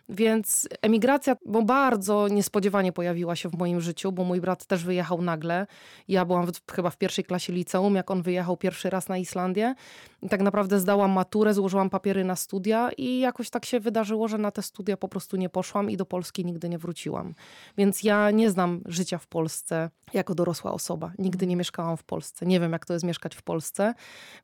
[0.08, 5.22] Więc emigracja bo bardzo niespodziewanie pojawiła się w moim życiu, bo mój brat też wyjechał
[5.22, 5.66] nagle.
[6.08, 9.74] Ja byłam w, chyba w pierwszej klasie liceum, jak on wyjechał pierwszy raz na Islandię.
[10.22, 14.38] I tak naprawdę zdałam maturę, złożyłam papiery na studia i jakoś tak się wydarzyło, że
[14.38, 17.34] na te studia po prostu nie poszłam i do Polski nigdy nie wróciłam.
[17.76, 21.12] Więc ja nie znam życia w Polsce jako dorosła osoba.
[21.18, 22.46] Nigdy nie mieszkałam w Polsce.
[22.46, 23.94] Nie wiem, jak to jest mieszkać w Polsce.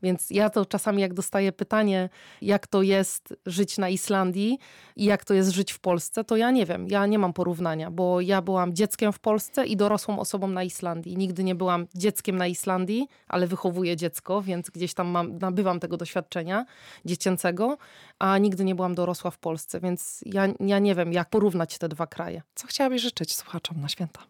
[0.02, 2.08] Więc ja to czasami, jak dostaję pytanie,
[2.42, 4.58] jak to jest żyć na Islandii
[4.96, 7.90] i jak to jest żyć w Polsce, to ja nie wiem, ja nie mam porównania,
[7.90, 11.16] bo ja byłam dzieckiem w Polsce i dorosłą osobą na Islandii.
[11.16, 15.96] Nigdy nie byłam dzieckiem na Islandii, ale wychowuję dziecko, więc gdzieś tam mam, nabywam tego
[15.96, 16.64] doświadczenia
[17.04, 17.78] dziecięcego,
[18.18, 21.88] a nigdy nie byłam dorosła w Polsce, więc ja, ja nie wiem, jak porównać te
[21.88, 22.42] dwa kraje.
[22.54, 24.20] Co chciałabyś życzyć słuchaczom na święta?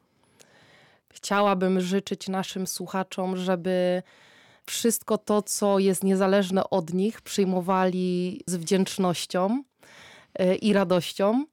[1.13, 4.03] Chciałabym życzyć naszym słuchaczom, żeby
[4.67, 9.63] wszystko to, co jest niezależne od nich, przyjmowali z wdzięcznością,
[10.63, 11.45] i radością.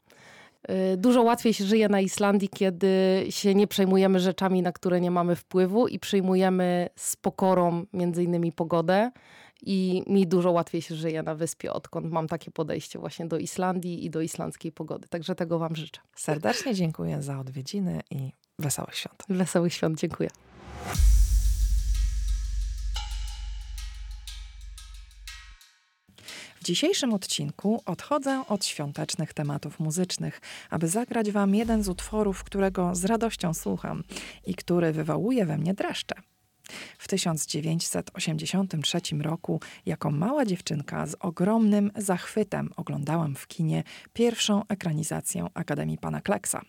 [0.64, 5.12] E, dużo łatwiej się żyje na Islandii, kiedy się nie przejmujemy rzeczami, na które nie
[5.12, 9.12] mamy wpływu i przyjmujemy z pokorą między innymi pogodę.
[9.62, 14.06] I mi dużo łatwiej się żyje na wyspie, odkąd mam takie podejście właśnie do Islandii
[14.06, 15.08] i do islandzkiej pogody.
[15.08, 16.02] Także tego Wam życzę.
[16.16, 19.24] Serdecznie dziękuję za odwiedziny i wesołych świąt.
[19.30, 20.30] Wesołych świąt, dziękuję.
[26.68, 33.06] Dzisiejszym odcinku odchodzę od świątecznych tematów muzycznych, aby zagrać Wam jeden z utworów, którego z
[33.06, 34.04] radością słucham
[34.46, 36.16] i który wywołuje we mnie dreszcze.
[36.98, 45.98] W 1983 roku, jako mała dziewczynka, z ogromnym zachwytem oglądałam w kinie pierwszą ekranizację Akademii
[45.98, 46.62] Pana Kleksa.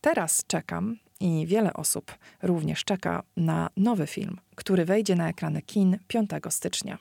[0.00, 5.98] Teraz czekam i wiele osób również czeka na nowy film, który wejdzie na ekrany kin
[6.08, 6.98] 5 stycznia.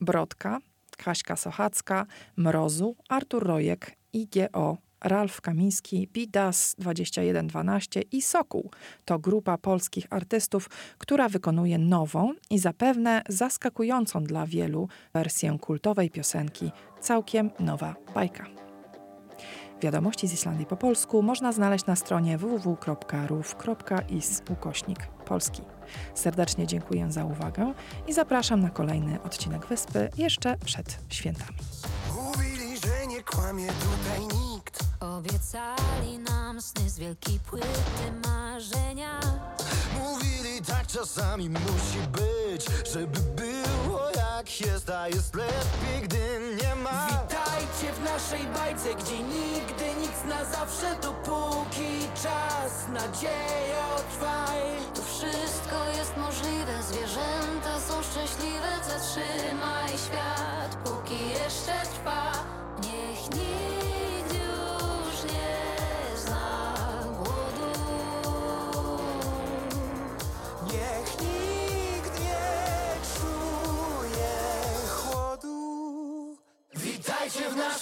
[0.00, 0.60] Brodka
[1.04, 8.70] Kaśka Sochacka, Mrozu, Artur Rojek, IGO, Ralf Kamiński, Bidas 2112 i Sokół.
[9.04, 16.70] To grupa polskich artystów, która wykonuje nową i zapewne zaskakującą dla wielu wersję kultowej piosenki
[17.00, 18.69] Całkiem nowa bajka.
[19.80, 22.82] Wiadomości z Islandii po polsku można znaleźć na stronie www.ruf.is
[24.50, 25.62] ukośnik polski.
[26.14, 27.72] Serdecznie dziękuję za uwagę
[28.06, 31.58] i zapraszam na kolejny odcinek Wyspy jeszcze przed świętami.
[32.14, 34.80] Mówili, że nie kłamie tutaj nikt.
[35.00, 37.66] Obiecali nam sny z wielkiej płyty
[38.26, 39.20] marzenia.
[39.98, 47.06] Mówili tak czasami musi być, żeby było jak jest, a jest lepiej, gdy nie ma.
[47.06, 54.60] Witajcie w naszej bajce, gdzie nigdy nic na zawsze, dopóki czas nadzieję trwaj.
[54.94, 62.32] To wszystko jest możliwe, zwierzęta są szczęśliwe, zatrzymaj świat, póki jeszcze trwa.
[62.82, 63.59] Niech nikt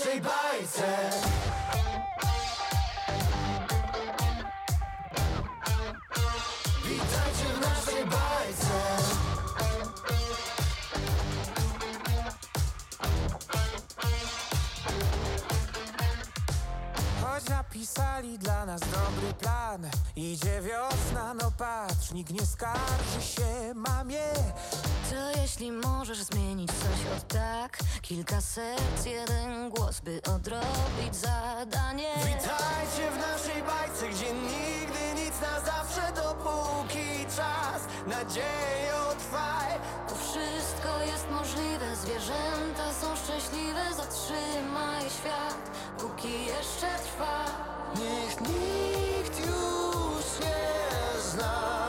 [0.09, 0.89] Witajcie
[7.55, 8.99] w naszej bajce.
[17.51, 23.58] napisali dla nas dobry plan Idzie wiosna, no patrz, nikt nie skarży się
[28.09, 32.15] Kilka serc, jeden głos, by odrobić zadanie.
[32.17, 39.73] Witajcie w naszej bajce, gdzie nigdy nic na zawsze Dopóki czas, nadzieję trwaj
[40.09, 47.45] To wszystko jest możliwe, zwierzęta są szczęśliwe Zatrzymaj świat, póki jeszcze trwa.
[47.95, 51.88] Niech nikt już nie zna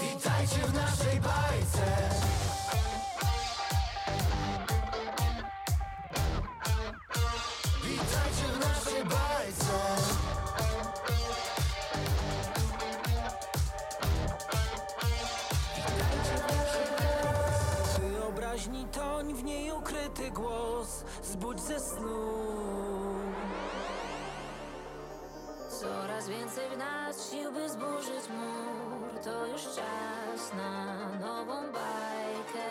[0.00, 2.10] Witajcie w naszej bajce
[7.84, 9.72] Witajcie w naszej bajce
[17.98, 21.04] Wyobraźni toń, w niej ukryty głos.
[21.22, 22.32] Zbudź ze snu.
[25.80, 28.51] Coraz więcej w nas sił, by zburzyć mu
[29.24, 32.66] to już czas na nową bajkę.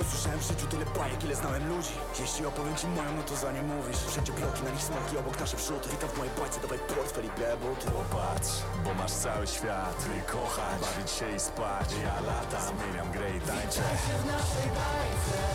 [0.00, 1.94] Usłyszałem w życiu tyle bajek, ile znałem ludzi.
[2.20, 3.96] Jeśli opowiem ci moją, no to za nie mówisz.
[4.08, 7.30] Wszędzie bloki, na nich smaki, obok nasze przód Witam w mojej bajce, dawaj portfel i
[7.40, 8.52] białe buty Popatrz,
[8.84, 11.88] bo masz cały świat Wykochać, bawić się i spać.
[12.04, 13.82] Ja latam, zmieniam grę i tańczę.
[14.22, 15.51] W naszej bajce